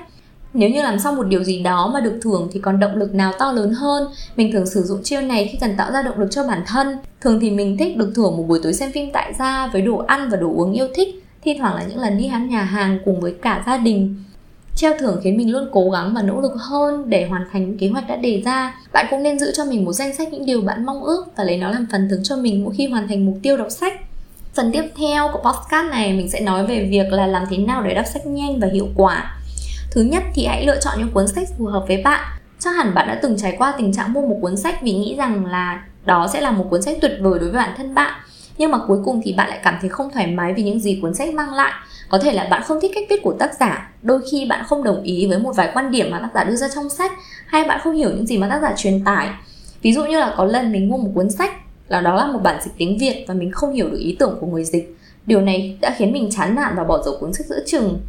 nếu 0.57 0.69
như 0.69 0.81
làm 0.81 0.99
xong 0.99 1.15
một 1.15 1.23
điều 1.23 1.43
gì 1.43 1.59
đó 1.59 1.91
mà 1.93 1.99
được 1.99 2.19
thưởng 2.21 2.49
thì 2.51 2.59
còn 2.59 2.79
động 2.79 2.95
lực 2.95 3.15
nào 3.15 3.33
to 3.39 3.51
lớn 3.51 3.73
hơn? 3.73 4.07
Mình 4.35 4.51
thường 4.51 4.65
sử 4.65 4.81
dụng 4.81 5.03
chiêu 5.03 5.21
này 5.21 5.49
khi 5.51 5.57
cần 5.61 5.75
tạo 5.77 5.91
ra 5.91 6.01
động 6.01 6.19
lực 6.19 6.27
cho 6.31 6.43
bản 6.43 6.63
thân. 6.67 6.97
Thường 7.21 7.39
thì 7.39 7.51
mình 7.51 7.77
thích 7.77 7.97
được 7.97 8.11
thưởng 8.15 8.37
một 8.37 8.43
buổi 8.47 8.59
tối 8.63 8.73
xem 8.73 8.91
phim 8.91 9.11
tại 9.13 9.33
gia 9.39 9.67
với 9.67 9.81
đồ 9.81 9.97
ăn 9.97 10.29
và 10.29 10.37
đồ 10.37 10.47
uống 10.55 10.73
yêu 10.73 10.87
thích. 10.95 11.23
Thi 11.41 11.57
thoảng 11.59 11.75
là 11.75 11.83
những 11.83 11.99
lần 11.99 12.17
đi 12.17 12.27
ăn 12.27 12.49
nhà 12.49 12.61
hàng 12.61 12.99
cùng 13.05 13.21
với 13.21 13.33
cả 13.41 13.63
gia 13.67 13.77
đình. 13.77 14.23
Treo 14.75 14.93
thưởng 14.99 15.19
khiến 15.23 15.37
mình 15.37 15.51
luôn 15.51 15.69
cố 15.71 15.89
gắng 15.89 16.13
và 16.13 16.21
nỗ 16.21 16.41
lực 16.41 16.53
hơn 16.57 17.09
để 17.09 17.27
hoàn 17.27 17.45
thành 17.51 17.69
những 17.69 17.77
kế 17.77 17.87
hoạch 17.87 18.07
đã 18.07 18.15
đề 18.15 18.41
ra. 18.45 18.75
Bạn 18.93 19.05
cũng 19.09 19.23
nên 19.23 19.39
giữ 19.39 19.51
cho 19.55 19.65
mình 19.65 19.85
một 19.85 19.93
danh 19.93 20.15
sách 20.15 20.33
những 20.33 20.45
điều 20.45 20.61
bạn 20.61 20.85
mong 20.85 21.03
ước 21.03 21.25
và 21.35 21.43
lấy 21.43 21.57
nó 21.57 21.71
làm 21.71 21.87
phần 21.91 22.07
thưởng 22.09 22.23
cho 22.23 22.35
mình 22.35 22.63
mỗi 22.63 22.73
khi 22.77 22.87
hoàn 22.87 23.07
thành 23.07 23.25
mục 23.25 23.37
tiêu 23.43 23.57
đọc 23.57 23.71
sách. 23.71 23.93
Phần 24.53 24.71
tiếp 24.71 24.83
theo 24.97 25.29
của 25.33 25.39
podcast 25.39 25.91
này, 25.91 26.13
mình 26.13 26.29
sẽ 26.29 26.39
nói 26.39 26.65
về 26.65 26.87
việc 26.91 27.11
là 27.11 27.27
làm 27.27 27.43
thế 27.49 27.57
nào 27.57 27.83
để 27.83 27.93
đọc 27.93 28.05
sách 28.13 28.27
nhanh 28.27 28.59
và 28.59 28.67
hiệu 28.73 28.87
quả 28.95 29.36
thứ 29.97 30.03
nhất 30.03 30.23
thì 30.33 30.45
hãy 30.45 30.65
lựa 30.65 30.79
chọn 30.79 30.93
những 30.97 31.11
cuốn 31.11 31.27
sách 31.27 31.47
phù 31.57 31.65
hợp 31.65 31.85
với 31.87 32.01
bạn. 32.03 32.25
Chắc 32.59 32.75
hẳn 32.75 32.93
bạn 32.93 33.07
đã 33.07 33.19
từng 33.21 33.37
trải 33.37 33.55
qua 33.57 33.73
tình 33.77 33.93
trạng 33.93 34.13
mua 34.13 34.21
một 34.21 34.37
cuốn 34.41 34.57
sách 34.57 34.81
vì 34.81 34.93
nghĩ 34.93 35.15
rằng 35.15 35.45
là 35.45 35.83
đó 36.05 36.27
sẽ 36.33 36.41
là 36.41 36.51
một 36.51 36.67
cuốn 36.69 36.81
sách 36.81 36.97
tuyệt 37.01 37.11
vời 37.21 37.39
đối 37.39 37.49
với 37.49 37.59
bản 37.59 37.73
thân 37.77 37.95
bạn. 37.95 38.13
Nhưng 38.57 38.71
mà 38.71 38.77
cuối 38.87 38.97
cùng 39.05 39.21
thì 39.23 39.33
bạn 39.33 39.49
lại 39.49 39.59
cảm 39.63 39.77
thấy 39.81 39.89
không 39.89 40.09
thoải 40.13 40.27
mái 40.27 40.53
vì 40.53 40.63
những 40.63 40.79
gì 40.79 40.99
cuốn 41.01 41.13
sách 41.13 41.33
mang 41.33 41.53
lại. 41.53 41.73
Có 42.09 42.17
thể 42.17 42.33
là 42.33 42.47
bạn 42.51 42.63
không 42.63 42.79
thích 42.81 42.91
cách 42.95 43.03
viết 43.09 43.21
của 43.23 43.33
tác 43.39 43.51
giả. 43.59 43.91
Đôi 44.01 44.19
khi 44.31 44.45
bạn 44.45 44.65
không 44.67 44.83
đồng 44.83 45.03
ý 45.03 45.27
với 45.27 45.39
một 45.39 45.51
vài 45.55 45.69
quan 45.73 45.91
điểm 45.91 46.11
mà 46.11 46.19
tác 46.19 46.29
giả 46.35 46.43
đưa 46.43 46.55
ra 46.55 46.67
trong 46.75 46.89
sách, 46.89 47.11
hay 47.45 47.63
bạn 47.63 47.79
không 47.83 47.95
hiểu 47.95 48.09
những 48.09 48.27
gì 48.27 48.37
mà 48.37 48.49
tác 48.49 48.61
giả 48.61 48.73
truyền 48.77 49.03
tải. 49.03 49.29
Ví 49.81 49.93
dụ 49.93 50.05
như 50.05 50.19
là 50.19 50.33
có 50.37 50.45
lần 50.45 50.71
mình 50.71 50.89
mua 50.89 50.97
một 50.97 51.09
cuốn 51.15 51.29
sách, 51.29 51.51
là 51.87 52.01
đó 52.01 52.15
là 52.15 52.27
một 52.27 52.39
bản 52.43 52.61
dịch 52.65 52.73
tiếng 52.77 52.97
việt 52.97 53.25
và 53.27 53.33
mình 53.33 53.51
không 53.51 53.73
hiểu 53.73 53.89
được 53.89 53.99
ý 53.99 54.15
tưởng 54.19 54.37
của 54.41 54.47
người 54.47 54.63
dịch. 54.63 54.97
Điều 55.25 55.41
này 55.41 55.77
đã 55.81 55.95
khiến 55.97 56.13
mình 56.13 56.29
chán 56.31 56.55
nản 56.55 56.73
và 56.75 56.83
bỏ 56.83 57.03
dở 57.05 57.11
cuốn 57.19 57.33
sách 57.33 57.45
giữa 57.45 57.59
chừng 57.65 57.99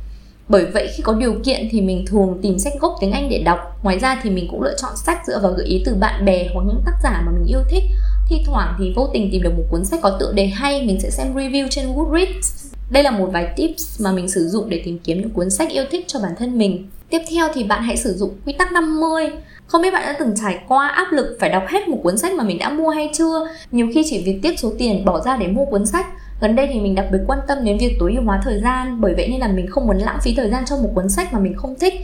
bởi 0.48 0.64
vậy 0.64 0.88
khi 0.94 1.02
có 1.02 1.14
điều 1.14 1.34
kiện 1.44 1.68
thì 1.70 1.80
mình 1.80 2.04
thường 2.06 2.38
tìm 2.42 2.58
sách 2.58 2.72
gốc 2.80 2.96
tiếng 3.00 3.12
Anh 3.12 3.28
để 3.28 3.42
đọc. 3.44 3.58
Ngoài 3.82 3.98
ra 3.98 4.20
thì 4.22 4.30
mình 4.30 4.48
cũng 4.50 4.62
lựa 4.62 4.74
chọn 4.82 4.96
sách 4.96 5.18
dựa 5.26 5.40
vào 5.42 5.52
gợi 5.52 5.66
ý 5.66 5.82
từ 5.84 5.94
bạn 5.94 6.24
bè 6.24 6.48
hoặc 6.54 6.62
những 6.66 6.82
tác 6.86 6.92
giả 7.02 7.22
mà 7.26 7.32
mình 7.32 7.46
yêu 7.46 7.60
thích. 7.70 7.82
Thi 8.28 8.36
thoảng 8.46 8.74
thì 8.78 8.92
vô 8.96 9.10
tình 9.12 9.28
tìm 9.32 9.42
được 9.42 9.52
một 9.56 9.64
cuốn 9.70 9.84
sách 9.84 10.00
có 10.02 10.16
tựa 10.20 10.32
đề 10.32 10.46
hay, 10.46 10.82
mình 10.86 11.00
sẽ 11.00 11.10
xem 11.10 11.34
review 11.34 11.68
trên 11.70 11.94
Goodreads. 11.94 12.66
Đây 12.90 13.02
là 13.02 13.10
một 13.10 13.30
vài 13.32 13.48
tips 13.56 14.00
mà 14.00 14.12
mình 14.12 14.28
sử 14.28 14.48
dụng 14.48 14.70
để 14.70 14.82
tìm 14.84 14.98
kiếm 14.98 15.20
những 15.20 15.30
cuốn 15.30 15.50
sách 15.50 15.68
yêu 15.70 15.84
thích 15.90 16.04
cho 16.08 16.20
bản 16.20 16.32
thân 16.38 16.58
mình. 16.58 16.88
Tiếp 17.10 17.20
theo 17.30 17.48
thì 17.54 17.64
bạn 17.64 17.82
hãy 17.82 17.96
sử 17.96 18.14
dụng 18.14 18.30
quy 18.46 18.52
tắc 18.52 18.72
50 18.72 19.30
không 19.68 19.82
biết 19.82 19.90
bạn 19.92 20.02
đã 20.02 20.16
từng 20.18 20.34
trải 20.42 20.58
qua 20.68 20.88
áp 20.88 21.12
lực 21.12 21.36
phải 21.40 21.50
đọc 21.50 21.62
hết 21.68 21.88
một 21.88 21.98
cuốn 22.02 22.18
sách 22.18 22.32
mà 22.32 22.44
mình 22.44 22.58
đã 22.58 22.70
mua 22.70 22.88
hay 22.88 23.10
chưa? 23.14 23.48
Nhiều 23.70 23.88
khi 23.94 24.02
chỉ 24.10 24.22
việc 24.24 24.38
tiếc 24.42 24.58
số 24.58 24.72
tiền 24.78 25.04
bỏ 25.04 25.20
ra 25.20 25.36
để 25.36 25.46
mua 25.46 25.64
cuốn 25.64 25.86
sách. 25.86 26.06
Gần 26.40 26.56
đây 26.56 26.68
thì 26.72 26.80
mình 26.80 26.94
đặc 26.94 27.06
biệt 27.12 27.18
quan 27.26 27.38
tâm 27.48 27.64
đến 27.64 27.78
việc 27.78 27.96
tối 28.00 28.12
ưu 28.14 28.24
hóa 28.24 28.40
thời 28.44 28.60
gian, 28.60 29.00
Bởi 29.00 29.14
vậy 29.14 29.28
nên 29.28 29.40
là 29.40 29.48
mình 29.48 29.66
không 29.70 29.86
muốn 29.86 29.96
lãng 29.96 30.18
phí 30.22 30.34
thời 30.34 30.50
gian 30.50 30.64
cho 30.66 30.76
một 30.76 30.90
cuốn 30.94 31.08
sách 31.08 31.32
mà 31.32 31.38
mình 31.38 31.54
không 31.56 31.74
thích. 31.80 31.94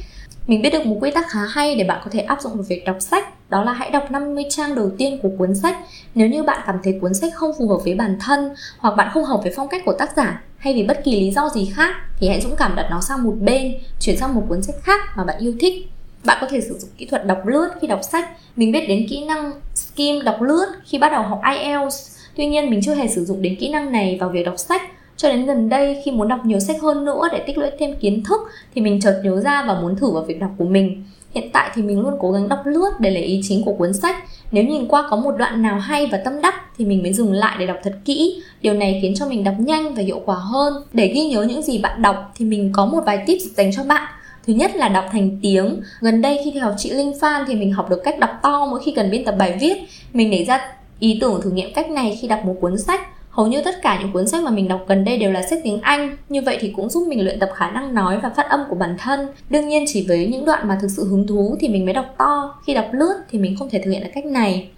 Mình 0.47 0.63
biết 0.63 0.71
được 0.71 0.87
một 0.87 0.97
quy 1.01 1.11
tắc 1.11 1.29
khá 1.29 1.41
hay 1.41 1.75
để 1.77 1.85
bạn 1.85 2.01
có 2.05 2.11
thể 2.11 2.21
áp 2.21 2.41
dụng 2.41 2.53
vào 2.55 2.65
việc 2.69 2.85
đọc 2.87 2.97
sách, 3.01 3.51
Đó 3.51 3.65
là 3.65 3.73
hãy 3.73 3.91
đọc 3.91 4.11
50 4.11 4.45
trang 4.51 4.75
đầu 4.75 4.91
tiên 4.99 5.19
của 5.23 5.29
cuốn 5.39 5.55
sách. 5.55 5.77
Nếu 6.15 6.29
như 6.29 6.43
bạn 6.43 6.61
cảm 6.67 6.77
thấy 6.85 6.99
cuốn 7.01 7.15
sách 7.15 7.35
không 7.35 7.51
phù 7.59 7.69
hợp 7.69 7.79
với 7.85 7.95
bản 7.95 8.19
thân 8.21 8.55
Hoặc 8.79 8.97
bạn 8.97 9.11
không 9.15 9.25
hợp 9.25 9.41
với 9.43 9.53
phong 9.57 9.69
cách 9.69 9.83
của 9.85 9.95
tác 9.99 10.17
giả 10.17 10.43
Hay 10.57 10.75
vì 10.75 10.83
bất 10.83 11.05
kỳ 11.05 11.21
lý 11.21 11.31
do 11.31 11.49
gì 11.55 11.73
khác 11.75 11.97
Thì 12.19 12.29
hãy 12.29 12.41
dũng 12.41 12.57
cảm 12.57 12.77
đặt 12.77 12.87
nó 12.91 13.01
sang 13.01 13.25
một 13.25 13.35
bên, 13.41 13.75
Chuyển 14.01 14.17
sang 14.17 14.35
một 14.35 14.43
cuốn 14.49 14.63
sách 14.63 14.77
khác 14.83 15.01
mà 15.17 15.25
bạn 15.25 15.39
yêu 15.39 15.55
thích 15.61 15.94
bạn 16.25 16.39
có 16.41 16.47
thể 16.51 16.61
sử 16.61 16.79
dụng 16.79 16.91
kỹ 16.99 17.07
thuật 17.07 17.27
đọc 17.27 17.47
lướt 17.47 17.69
khi 17.81 17.87
đọc 17.87 18.01
sách 18.03 18.31
mình 18.57 18.73
biết 18.73 18.89
đến 18.89 19.07
kỹ 19.11 19.25
năng 19.25 19.53
skim 19.75 20.25
đọc 20.25 20.43
lướt 20.43 20.67
khi 20.85 20.99
bắt 20.99 21.13
đầu 21.13 21.23
học 21.23 21.41
IELTS 21.57 22.15
Tuy 22.37 22.47
nhiên, 22.47 22.71
mình 22.71 22.81
chưa 22.83 22.95
hề 22.95 23.09
sử 23.09 23.25
dụng 23.25 23.43
đến 23.43 23.57
kỹ 23.61 23.69
năng 23.69 23.93
này 23.93 24.19
vào 24.21 24.31
việc 24.31 24.47
đọc 24.47 24.59
sách 24.59 24.83
cho 25.17 25.29
đến 25.29 25.47
gần 25.47 25.69
đây, 25.69 26.03
khi 26.05 26.11
muốn 26.11 26.29
đọc 26.29 26.41
nhiều 26.45 26.61
sách 26.61 26.83
hơn 26.83 27.05
nữa 27.05 27.29
để 27.33 27.39
tích 27.47 27.59
lũy 27.59 27.71
thêm 27.79 27.97
kiến 27.97 28.23
thức, 28.25 28.41
thì 28.75 28.81
mình 28.81 29.01
chợt 29.01 29.21
nhớ 29.25 29.41
ra 29.41 29.65
và 29.69 29.81
muốn 29.81 29.97
thử 29.97 30.11
vào 30.11 30.23
việc 30.23 30.41
đọc 30.41 30.51
của 30.59 30.65
mình. 30.65 31.05
Hiện 31.35 31.51
tại 31.53 31.71
thì 31.75 31.83
mình 31.83 32.01
luôn 32.01 32.15
cố 32.21 32.33
gắng 32.33 32.49
đọc 32.49 32.61
lướt 32.65 32.91
để 32.99 33.11
lấy 33.11 33.23
ý 33.23 33.41
chính 33.49 33.65
của 33.65 33.73
cuốn 33.73 33.93
sách. 33.93 34.17
Nếu 34.53 34.65
nhìn 34.65 34.89
qua 34.89 35.07
có 35.11 35.17
một 35.17 35.35
đoạn 35.39 35.63
nào 35.63 35.79
hay 35.79 36.07
và 36.07 36.19
tâm 36.25 36.41
đắc, 36.43 36.55
thì 36.79 36.85
mình 36.85 37.03
mới 37.03 37.13
dừng 37.13 37.33
lại 37.33 37.57
để 37.59 37.67
đọc 37.67 37.77
thật 37.83 37.95
kỹ. 38.05 38.43
Điều 38.63 38.75
này 38.75 38.99
khiến 39.03 39.15
cho 39.17 39.29
mình 39.29 39.45
đọc 39.45 39.55
nhanh 39.59 39.95
và 39.95 40.03
hiệu 40.03 40.23
quả 40.25 40.37
hơn. 40.37 40.75
Để 40.93 41.13
ghi 41.15 41.25
nhớ 41.25 41.43
những 41.43 41.63
gì 41.63 41.79
bạn 41.79 42.03
đọc, 42.03 42.33
thì 42.35 42.45
mình 42.45 42.71
có 42.73 42.87
một 42.87 43.01
vài 43.07 43.25
tips 43.27 43.45
dành 43.57 43.71
cho 43.77 43.85
bạn. 43.85 44.09
Thứ 44.47 44.53
nhất 44.53 44.77
là 44.77 44.89
đọc 44.89 45.05
thành 45.13 45.39
tiếng. 45.43 45.81
Gần 46.01 46.23
đây 46.23 46.41
khi 46.45 46.51
theo 46.51 46.75
chị 46.77 46.91
Linh 46.91 47.13
Phan 47.21 47.45
thì 47.47 47.55
mình 47.55 47.73
học 47.73 47.91
được 47.91 48.01
cách 48.05 48.19
đọc 48.19 48.31
to, 48.43 48.67
mỗi 48.71 48.81
khi 48.85 48.93
cần 48.97 49.11
biên 49.11 49.25
tập 49.25 49.35
bài 49.39 49.59
viết. 49.61 49.77
Mình 50.13 50.31
để 50.31 50.45
ra 50.45 50.61
Ý 50.99 51.19
tưởng 51.21 51.41
thử 51.43 51.51
nghiệm 51.51 51.73
cách 51.75 51.91
này 51.91 52.19
khi 52.21 52.29
đọc 52.29 52.45
một 52.45 52.55
cuốn 52.61 52.79
sách 52.79 53.01
Hầu 53.31 53.47
như 53.47 53.63
tất 53.63 53.83
cả 53.83 53.99
những 54.01 54.13
cuốn 54.13 54.29
sách 54.29 54.43
mà 54.43 54.51
mình 54.51 54.69
đọc 54.69 54.85
gần 54.89 55.05
đây 55.05 55.19
đều 55.19 55.33
là 55.33 55.43
sách 55.43 55.59
tiếng 55.65 55.81
Anh, 55.81 56.17
Như 56.29 56.43
vậy 56.43 56.59
thì 56.61 56.73
cũng 56.77 56.89
giúp 56.89 57.09
mình 57.09 57.25
luyện 57.25 57.41
tập 57.41 57.51
khả 57.55 57.71
năng 57.71 57.95
nói 57.95 58.21
và 58.23 58.31
phát 58.31 58.49
âm 58.49 58.61
của 58.69 58.75
bản 58.75 58.97
thân 58.99 59.29
Đương 59.51 59.69
nhiên 59.69 59.85
chỉ 59.89 60.07
với 60.09 60.27
những 60.27 60.45
đoạn 60.45 60.69
mà 60.69 60.79
thực 60.81 60.89
sự 60.91 61.09
hứng 61.09 61.27
thú 61.27 61.57
thì 61.61 61.69
mình 61.69 61.85
mới 61.85 61.95
đọc 61.95 62.15
to 62.19 62.55
Khi 62.67 62.75
đọc 62.75 62.87
lướt 62.93 63.15
thì 63.31 63.39
mình 63.39 63.57
không 63.59 63.71
thể 63.71 63.81
thực 63.85 63.91
hiện 63.91 64.03
được 64.03 64.11
cách 64.15 64.25
này 64.25 64.69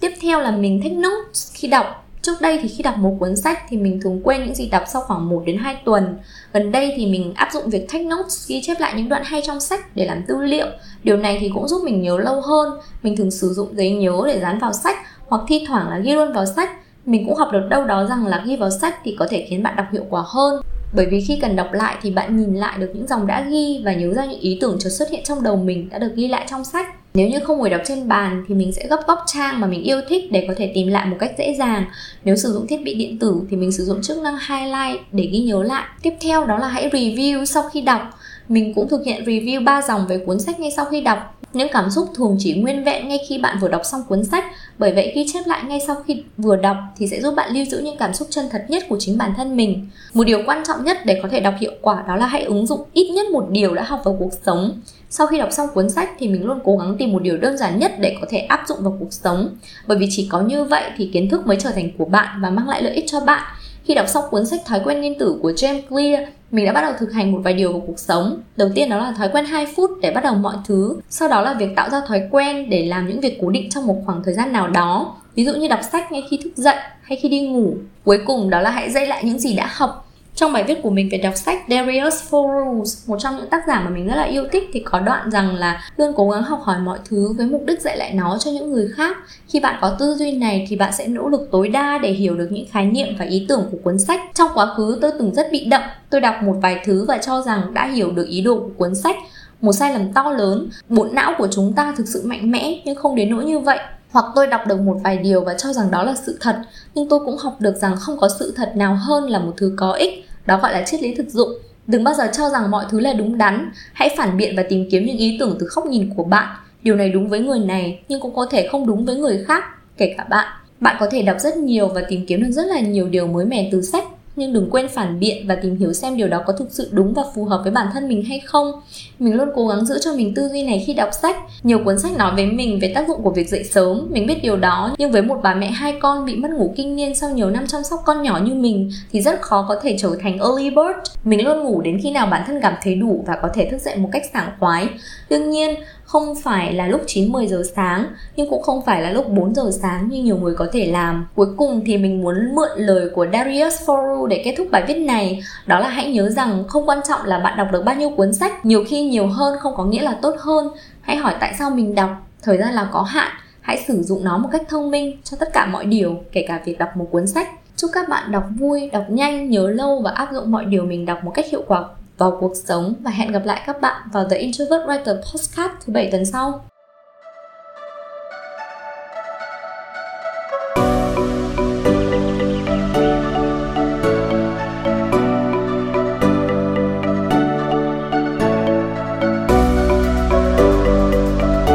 Tiếp 0.00 0.10
theo 0.20 0.40
là 0.40 0.50
mình 0.50 0.80
thích 0.82 0.92
notes 0.92 1.52
khi 1.54 1.68
đọc 1.68 2.05
Trước 2.26 2.40
đây 2.40 2.58
thì 2.62 2.68
khi 2.68 2.82
đọc 2.82 2.98
một 2.98 3.16
cuốn 3.20 3.36
sách 3.36 3.62
thì 3.68 3.76
mình 3.76 4.00
thường 4.02 4.20
quên 4.24 4.44
những 4.44 4.54
gì 4.54 4.68
đọc 4.68 4.82
sau 4.86 5.02
khoảng 5.02 5.28
1 5.28 5.42
đến 5.46 5.58
2 5.58 5.76
tuần. 5.84 6.18
Gần 6.52 6.72
đây 6.72 6.92
thì 6.96 7.06
mình 7.06 7.32
áp 7.34 7.48
dụng 7.52 7.70
việc 7.70 7.88
take 7.92 8.04
notes, 8.04 8.48
ghi 8.48 8.62
chép 8.62 8.80
lại 8.80 8.94
những 8.96 9.08
đoạn 9.08 9.22
hay 9.24 9.42
trong 9.46 9.60
sách 9.60 9.96
để 9.96 10.06
làm 10.06 10.22
tư 10.28 10.36
liệu. 10.42 10.66
Điều 11.02 11.16
này 11.16 11.38
thì 11.40 11.50
cũng 11.54 11.68
giúp 11.68 11.82
mình 11.84 12.02
nhớ 12.02 12.18
lâu 12.18 12.40
hơn. 12.40 12.80
Mình 13.02 13.16
thường 13.16 13.30
sử 13.30 13.48
dụng 13.48 13.68
giấy 13.76 13.90
nhớ 13.90 14.22
để 14.26 14.40
dán 14.40 14.58
vào 14.58 14.72
sách 14.72 14.96
hoặc 15.26 15.42
thi 15.48 15.64
thoảng 15.68 15.88
là 15.88 15.98
ghi 15.98 16.12
luôn 16.12 16.32
vào 16.32 16.46
sách 16.46 16.70
mình 17.06 17.26
cũng 17.26 17.36
học 17.36 17.48
được 17.52 17.66
đâu 17.70 17.84
đó 17.84 18.06
rằng 18.06 18.26
là 18.26 18.44
ghi 18.46 18.56
vào 18.56 18.70
sách 18.70 18.98
thì 19.04 19.16
có 19.18 19.26
thể 19.30 19.46
khiến 19.48 19.62
bạn 19.62 19.76
đọc 19.76 19.86
hiệu 19.92 20.04
quả 20.10 20.22
hơn 20.26 20.62
bởi 20.94 21.06
vì 21.06 21.20
khi 21.20 21.38
cần 21.42 21.56
đọc 21.56 21.72
lại 21.72 21.96
thì 22.02 22.10
bạn 22.10 22.36
nhìn 22.36 22.54
lại 22.54 22.78
được 22.78 22.90
những 22.94 23.06
dòng 23.06 23.26
đã 23.26 23.46
ghi 23.50 23.82
và 23.84 23.94
nhớ 23.94 24.14
ra 24.14 24.24
những 24.24 24.40
ý 24.40 24.58
tưởng 24.60 24.76
chợt 24.78 24.90
xuất 24.90 25.10
hiện 25.10 25.24
trong 25.24 25.42
đầu 25.42 25.56
mình 25.56 25.88
đã 25.88 25.98
được 25.98 26.12
ghi 26.14 26.28
lại 26.28 26.46
trong 26.50 26.64
sách 26.64 27.05
nếu 27.16 27.28
như 27.28 27.38
không 27.40 27.58
ngồi 27.58 27.70
đọc 27.70 27.80
trên 27.84 28.08
bàn 28.08 28.44
thì 28.48 28.54
mình 28.54 28.72
sẽ 28.72 28.86
gấp 28.86 29.00
góc 29.06 29.18
trang 29.26 29.60
mà 29.60 29.66
mình 29.66 29.82
yêu 29.82 30.00
thích 30.08 30.32
để 30.32 30.44
có 30.48 30.54
thể 30.56 30.72
tìm 30.74 30.88
lại 30.88 31.06
một 31.06 31.16
cách 31.20 31.32
dễ 31.38 31.54
dàng. 31.58 31.84
Nếu 32.24 32.36
sử 32.36 32.52
dụng 32.52 32.66
thiết 32.66 32.82
bị 32.84 32.94
điện 32.94 33.18
tử 33.18 33.40
thì 33.50 33.56
mình 33.56 33.72
sử 33.72 33.84
dụng 33.84 34.02
chức 34.02 34.18
năng 34.18 34.38
highlight 34.48 35.00
để 35.12 35.28
ghi 35.32 35.38
nhớ 35.38 35.62
lại. 35.62 35.84
Tiếp 36.02 36.14
theo 36.20 36.46
đó 36.46 36.58
là 36.58 36.68
hãy 36.68 36.90
review 36.92 37.44
sau 37.44 37.62
khi 37.72 37.80
đọc. 37.80 38.00
Mình 38.48 38.74
cũng 38.74 38.88
thực 38.88 39.04
hiện 39.04 39.24
review 39.24 39.64
3 39.64 39.82
dòng 39.82 40.06
về 40.06 40.18
cuốn 40.18 40.40
sách 40.40 40.60
ngay 40.60 40.70
sau 40.70 40.84
khi 40.84 41.00
đọc. 41.00 41.18
Những 41.52 41.68
cảm 41.72 41.90
xúc 41.90 42.08
thường 42.14 42.36
chỉ 42.38 42.54
nguyên 42.54 42.84
vẹn 42.84 43.08
ngay 43.08 43.18
khi 43.28 43.38
bạn 43.38 43.58
vừa 43.60 43.68
đọc 43.68 43.82
xong 43.84 44.02
cuốn 44.08 44.24
sách. 44.24 44.44
Bởi 44.78 44.92
vậy 44.92 45.12
ghi 45.14 45.26
chép 45.32 45.46
lại 45.46 45.64
ngay 45.64 45.80
sau 45.86 45.96
khi 46.06 46.22
vừa 46.38 46.56
đọc 46.56 46.76
thì 46.96 47.08
sẽ 47.08 47.20
giúp 47.20 47.34
bạn 47.34 47.52
lưu 47.54 47.64
giữ 47.64 47.78
những 47.78 47.96
cảm 47.96 48.14
xúc 48.14 48.28
chân 48.30 48.48
thật 48.50 48.64
nhất 48.68 48.84
của 48.88 48.96
chính 49.00 49.18
bản 49.18 49.32
thân 49.36 49.56
mình. 49.56 49.88
Một 50.14 50.24
điều 50.24 50.42
quan 50.46 50.62
trọng 50.66 50.84
nhất 50.84 50.98
để 51.04 51.20
có 51.22 51.28
thể 51.28 51.40
đọc 51.40 51.54
hiệu 51.60 51.72
quả 51.82 52.04
đó 52.08 52.16
là 52.16 52.26
hãy 52.26 52.42
ứng 52.42 52.66
dụng 52.66 52.80
ít 52.92 53.10
nhất 53.10 53.26
một 53.30 53.46
điều 53.50 53.74
đã 53.74 53.82
học 53.82 54.00
vào 54.04 54.16
cuộc 54.18 54.32
sống 54.46 54.80
sau 55.10 55.26
khi 55.26 55.38
đọc 55.38 55.52
xong 55.52 55.68
cuốn 55.74 55.90
sách 55.90 56.10
thì 56.18 56.28
mình 56.28 56.46
luôn 56.46 56.58
cố 56.64 56.76
gắng 56.76 56.96
tìm 56.98 57.12
một 57.12 57.22
điều 57.22 57.36
đơn 57.36 57.58
giản 57.58 57.78
nhất 57.78 57.92
để 58.00 58.16
có 58.20 58.26
thể 58.30 58.38
áp 58.38 58.64
dụng 58.68 58.78
vào 58.82 58.96
cuộc 59.00 59.12
sống 59.12 59.56
bởi 59.86 59.98
vì 59.98 60.06
chỉ 60.10 60.28
có 60.30 60.40
như 60.40 60.64
vậy 60.64 60.82
thì 60.96 61.10
kiến 61.12 61.28
thức 61.30 61.46
mới 61.46 61.56
trở 61.60 61.70
thành 61.70 61.90
của 61.98 62.04
bạn 62.04 62.40
và 62.42 62.50
mang 62.50 62.68
lại 62.68 62.82
lợi 62.82 62.94
ích 62.94 63.04
cho 63.08 63.20
bạn 63.20 63.42
khi 63.86 63.94
đọc 63.94 64.08
xong 64.08 64.24
cuốn 64.30 64.46
sách 64.46 64.60
Thói 64.66 64.80
quen 64.84 64.98
nguyên 64.98 65.18
tử 65.18 65.38
của 65.42 65.50
James 65.50 65.82
Clear, 65.88 66.28
mình 66.50 66.66
đã 66.66 66.72
bắt 66.72 66.80
đầu 66.80 66.92
thực 66.98 67.12
hành 67.12 67.32
một 67.32 67.40
vài 67.44 67.54
điều 67.54 67.72
vào 67.72 67.82
cuộc 67.86 67.98
sống. 67.98 68.40
Đầu 68.56 68.68
tiên 68.74 68.88
đó 68.88 68.98
là 68.98 69.12
thói 69.12 69.28
quen 69.32 69.44
2 69.44 69.66
phút 69.76 69.90
để 70.02 70.10
bắt 70.10 70.24
đầu 70.24 70.34
mọi 70.34 70.56
thứ. 70.66 71.00
Sau 71.08 71.28
đó 71.28 71.42
là 71.42 71.54
việc 71.54 71.76
tạo 71.76 71.90
ra 71.90 72.00
thói 72.08 72.22
quen 72.30 72.70
để 72.70 72.86
làm 72.86 73.08
những 73.08 73.20
việc 73.20 73.38
cố 73.42 73.50
định 73.50 73.70
trong 73.70 73.86
một 73.86 73.96
khoảng 74.06 74.22
thời 74.24 74.34
gian 74.34 74.52
nào 74.52 74.68
đó. 74.68 75.16
Ví 75.34 75.44
dụ 75.44 75.54
như 75.54 75.68
đọc 75.68 75.80
sách 75.92 76.12
ngay 76.12 76.24
khi 76.30 76.38
thức 76.44 76.52
dậy 76.56 76.76
hay 77.02 77.18
khi 77.22 77.28
đi 77.28 77.48
ngủ. 77.48 77.74
Cuối 78.04 78.18
cùng 78.26 78.50
đó 78.50 78.60
là 78.60 78.70
hãy 78.70 78.90
dạy 78.90 79.06
lại 79.06 79.24
những 79.24 79.38
gì 79.38 79.54
đã 79.54 79.70
học 79.72 80.05
trong 80.36 80.52
bài 80.52 80.64
viết 80.64 80.82
của 80.82 80.90
mình 80.90 81.08
về 81.12 81.18
đọc 81.18 81.36
sách 81.36 81.58
Darius 81.68 82.14
Four 82.30 82.74
Rules, 82.74 83.08
một 83.08 83.16
trong 83.20 83.36
những 83.36 83.50
tác 83.50 83.62
giả 83.66 83.80
mà 83.80 83.90
mình 83.90 84.06
rất 84.06 84.14
là 84.14 84.22
yêu 84.22 84.44
thích 84.52 84.70
thì 84.72 84.80
có 84.80 85.00
đoạn 85.00 85.30
rằng 85.30 85.54
là 85.54 85.90
luôn 85.96 86.12
cố 86.16 86.30
gắng 86.30 86.42
học 86.42 86.60
hỏi 86.62 86.78
mọi 86.78 86.98
thứ 87.08 87.32
với 87.36 87.46
mục 87.46 87.62
đích 87.66 87.80
dạy 87.80 87.96
lại 87.96 88.12
nó 88.14 88.38
cho 88.38 88.50
những 88.50 88.72
người 88.72 88.88
khác. 88.96 89.16
Khi 89.48 89.60
bạn 89.60 89.78
có 89.80 89.96
tư 89.98 90.14
duy 90.14 90.32
này 90.32 90.66
thì 90.68 90.76
bạn 90.76 90.92
sẽ 90.92 91.08
nỗ 91.08 91.28
lực 91.28 91.48
tối 91.52 91.68
đa 91.68 91.98
để 91.98 92.12
hiểu 92.12 92.34
được 92.34 92.48
những 92.50 92.66
khái 92.70 92.86
niệm 92.86 93.08
và 93.18 93.24
ý 93.24 93.46
tưởng 93.48 93.68
của 93.70 93.78
cuốn 93.84 93.98
sách. 93.98 94.20
Trong 94.34 94.50
quá 94.54 94.74
khứ 94.76 94.98
tôi 95.02 95.12
từng 95.18 95.34
rất 95.34 95.46
bị 95.52 95.64
động, 95.64 95.82
tôi 96.10 96.20
đọc 96.20 96.34
một 96.42 96.54
vài 96.62 96.80
thứ 96.84 97.04
và 97.08 97.18
cho 97.18 97.42
rằng 97.42 97.74
đã 97.74 97.86
hiểu 97.86 98.10
được 98.10 98.26
ý 98.28 98.40
đồ 98.40 98.54
của 98.54 98.70
cuốn 98.76 98.94
sách 98.94 99.16
một 99.60 99.72
sai 99.72 99.92
lầm 99.92 100.12
to 100.12 100.30
lớn 100.30 100.68
bộ 100.88 101.06
não 101.12 101.34
của 101.38 101.48
chúng 101.50 101.72
ta 101.72 101.94
thực 101.96 102.08
sự 102.08 102.22
mạnh 102.24 102.50
mẽ 102.50 102.80
nhưng 102.84 102.96
không 102.96 103.14
đến 103.14 103.30
nỗi 103.30 103.44
như 103.44 103.58
vậy 103.58 103.78
hoặc 104.16 104.32
tôi 104.34 104.46
đọc 104.46 104.66
được 104.66 104.80
một 104.80 104.96
vài 105.04 105.18
điều 105.18 105.40
và 105.40 105.54
cho 105.54 105.72
rằng 105.72 105.90
đó 105.90 106.02
là 106.02 106.14
sự 106.14 106.38
thật, 106.40 106.56
nhưng 106.94 107.08
tôi 107.08 107.20
cũng 107.24 107.36
học 107.36 107.56
được 107.60 107.76
rằng 107.76 107.96
không 107.96 108.18
có 108.18 108.28
sự 108.38 108.52
thật 108.56 108.72
nào 108.76 108.94
hơn 108.94 109.30
là 109.30 109.38
một 109.38 109.52
thứ 109.56 109.74
có 109.76 109.92
ích. 109.92 110.28
Đó 110.46 110.58
gọi 110.62 110.72
là 110.72 110.82
triết 110.86 111.02
lý 111.02 111.14
thực 111.14 111.28
dụng. 111.28 111.48
Đừng 111.86 112.04
bao 112.04 112.14
giờ 112.14 112.30
cho 112.32 112.50
rằng 112.50 112.70
mọi 112.70 112.84
thứ 112.90 113.00
là 113.00 113.12
đúng 113.12 113.38
đắn. 113.38 113.70
Hãy 113.92 114.14
phản 114.16 114.36
biện 114.36 114.56
và 114.56 114.62
tìm 114.68 114.88
kiếm 114.90 115.06
những 115.06 115.16
ý 115.16 115.36
tưởng 115.40 115.56
từ 115.60 115.66
góc 115.74 115.86
nhìn 115.86 116.14
của 116.16 116.24
bạn. 116.24 116.56
Điều 116.82 116.96
này 116.96 117.08
đúng 117.10 117.28
với 117.28 117.40
người 117.40 117.58
này, 117.58 118.00
nhưng 118.08 118.20
cũng 118.20 118.34
có 118.34 118.46
thể 118.50 118.68
không 118.72 118.86
đúng 118.86 119.06
với 119.06 119.16
người 119.16 119.44
khác, 119.46 119.64
kể 119.96 120.14
cả 120.18 120.24
bạn. 120.24 120.48
Bạn 120.80 120.96
có 121.00 121.06
thể 121.10 121.22
đọc 121.22 121.36
rất 121.40 121.56
nhiều 121.56 121.88
và 121.88 122.02
tìm 122.08 122.26
kiếm 122.26 122.42
được 122.42 122.50
rất 122.50 122.66
là 122.66 122.80
nhiều 122.80 123.08
điều 123.08 123.26
mới 123.26 123.44
mẻ 123.44 123.68
từ 123.72 123.82
sách 123.82 124.04
nhưng 124.36 124.52
đừng 124.52 124.70
quên 124.70 124.88
phản 124.88 125.20
biện 125.20 125.46
và 125.48 125.54
tìm 125.62 125.76
hiểu 125.76 125.92
xem 125.92 126.16
điều 126.16 126.28
đó 126.28 126.42
có 126.46 126.52
thực 126.52 126.72
sự 126.72 126.88
đúng 126.92 127.14
và 127.14 127.22
phù 127.34 127.44
hợp 127.44 127.60
với 127.62 127.72
bản 127.72 127.86
thân 127.92 128.08
mình 128.08 128.24
hay 128.24 128.40
không. 128.40 128.72
Mình 129.18 129.34
luôn 129.34 129.48
cố 129.54 129.66
gắng 129.66 129.86
giữ 129.86 129.98
cho 130.00 130.12
mình 130.12 130.34
tư 130.34 130.48
duy 130.48 130.62
này 130.62 130.84
khi 130.86 130.94
đọc 130.94 131.08
sách. 131.22 131.36
Nhiều 131.62 131.78
cuốn 131.84 131.98
sách 131.98 132.16
nói 132.16 132.32
với 132.34 132.46
mình 132.46 132.78
về 132.82 132.92
tác 132.94 133.08
dụng 133.08 133.22
của 133.22 133.30
việc 133.30 133.48
dậy 133.48 133.64
sớm, 133.64 134.06
mình 134.10 134.26
biết 134.26 134.42
điều 134.42 134.56
đó, 134.56 134.94
nhưng 134.98 135.10
với 135.10 135.22
một 135.22 135.40
bà 135.42 135.54
mẹ 135.54 135.70
hai 135.70 135.94
con 136.00 136.24
bị 136.24 136.36
mất 136.36 136.50
ngủ 136.50 136.74
kinh 136.76 136.96
niên 136.96 137.14
sau 137.14 137.30
nhiều 137.30 137.50
năm 137.50 137.66
chăm 137.66 137.82
sóc 137.82 138.00
con 138.04 138.22
nhỏ 138.22 138.40
như 138.44 138.54
mình 138.54 138.90
thì 139.12 139.20
rất 139.20 139.40
khó 139.40 139.66
có 139.68 139.76
thể 139.82 139.96
trở 139.98 140.10
thành 140.20 140.38
early 140.38 140.70
bird. 140.70 141.12
Mình 141.24 141.44
luôn 141.44 141.64
ngủ 141.64 141.80
đến 141.80 142.00
khi 142.02 142.10
nào 142.10 142.26
bản 142.26 142.42
thân 142.46 142.60
cảm 142.62 142.74
thấy 142.82 142.94
đủ 142.94 143.24
và 143.26 143.38
có 143.42 143.48
thể 143.54 143.68
thức 143.70 143.80
dậy 143.80 143.96
một 143.96 144.08
cách 144.12 144.22
sảng 144.32 144.50
khoái. 144.60 144.88
Đương 145.30 145.50
nhiên, 145.50 145.74
không 146.06 146.34
phải 146.34 146.72
là 146.72 146.86
lúc 146.86 147.00
9-10 147.06 147.46
giờ 147.46 147.62
sáng, 147.76 148.06
nhưng 148.36 148.50
cũng 148.50 148.62
không 148.62 148.84
phải 148.86 149.02
là 149.02 149.10
lúc 149.10 149.28
4 149.28 149.54
giờ 149.54 149.70
sáng 149.82 150.08
như 150.08 150.22
nhiều 150.22 150.36
người 150.36 150.54
có 150.54 150.66
thể 150.72 150.86
làm. 150.86 151.26
Cuối 151.34 151.46
cùng 151.56 151.82
thì 151.86 151.98
mình 151.98 152.22
muốn 152.22 152.54
mượn 152.54 152.68
lời 152.76 153.08
của 153.14 153.26
Darius 153.32 153.74
Foru 153.86 154.26
để 154.26 154.42
kết 154.44 154.54
thúc 154.58 154.66
bài 154.70 154.84
viết 154.88 154.94
này. 154.94 155.42
Đó 155.66 155.78
là 155.78 155.88
hãy 155.88 156.12
nhớ 156.12 156.28
rằng 156.28 156.64
không 156.68 156.88
quan 156.88 156.98
trọng 157.08 157.20
là 157.24 157.38
bạn 157.38 157.58
đọc 157.58 157.68
được 157.72 157.82
bao 157.84 157.94
nhiêu 157.94 158.10
cuốn 158.10 158.32
sách, 158.32 158.64
nhiều 158.64 158.84
khi 158.88 159.04
nhiều 159.04 159.26
hơn, 159.26 159.58
không 159.60 159.74
có 159.76 159.84
nghĩa 159.84 160.02
là 160.02 160.18
tốt 160.22 160.34
hơn. 160.38 160.68
Hãy 161.00 161.16
hỏi 161.16 161.34
tại 161.40 161.54
sao 161.58 161.70
mình 161.70 161.94
đọc, 161.94 162.10
thời 162.42 162.58
gian 162.58 162.74
là 162.74 162.88
có 162.92 163.02
hạn. 163.02 163.32
Hãy 163.60 163.84
sử 163.88 164.02
dụng 164.02 164.24
nó 164.24 164.38
một 164.38 164.48
cách 164.52 164.62
thông 164.68 164.90
minh 164.90 165.16
cho 165.24 165.36
tất 165.40 165.52
cả 165.52 165.66
mọi 165.66 165.84
điều, 165.84 166.16
kể 166.32 166.44
cả 166.48 166.60
việc 166.64 166.78
đọc 166.78 166.88
một 166.96 167.08
cuốn 167.10 167.26
sách. 167.26 167.48
Chúc 167.76 167.90
các 167.94 168.08
bạn 168.08 168.32
đọc 168.32 168.44
vui, 168.58 168.90
đọc 168.92 169.04
nhanh, 169.08 169.50
nhớ 169.50 169.70
lâu 169.70 170.00
và 170.04 170.10
áp 170.10 170.28
dụng 170.32 170.50
mọi 170.50 170.64
điều 170.64 170.84
mình 170.84 171.06
đọc 171.06 171.24
một 171.24 171.30
cách 171.34 171.46
hiệu 171.50 171.62
quả 171.66 171.84
vào 172.18 172.36
cuộc 172.40 172.52
sống 172.56 172.94
và 173.00 173.10
hẹn 173.10 173.32
gặp 173.32 173.42
lại 173.44 173.62
các 173.66 173.80
bạn 173.80 174.08
vào 174.12 174.28
The 174.28 174.36
Introvert 174.36 174.82
Writer 174.82 175.16
Podcast 175.16 175.72
thứ 175.86 175.92
bảy 175.92 176.08
tuần 176.10 176.24
sau. 176.24 176.64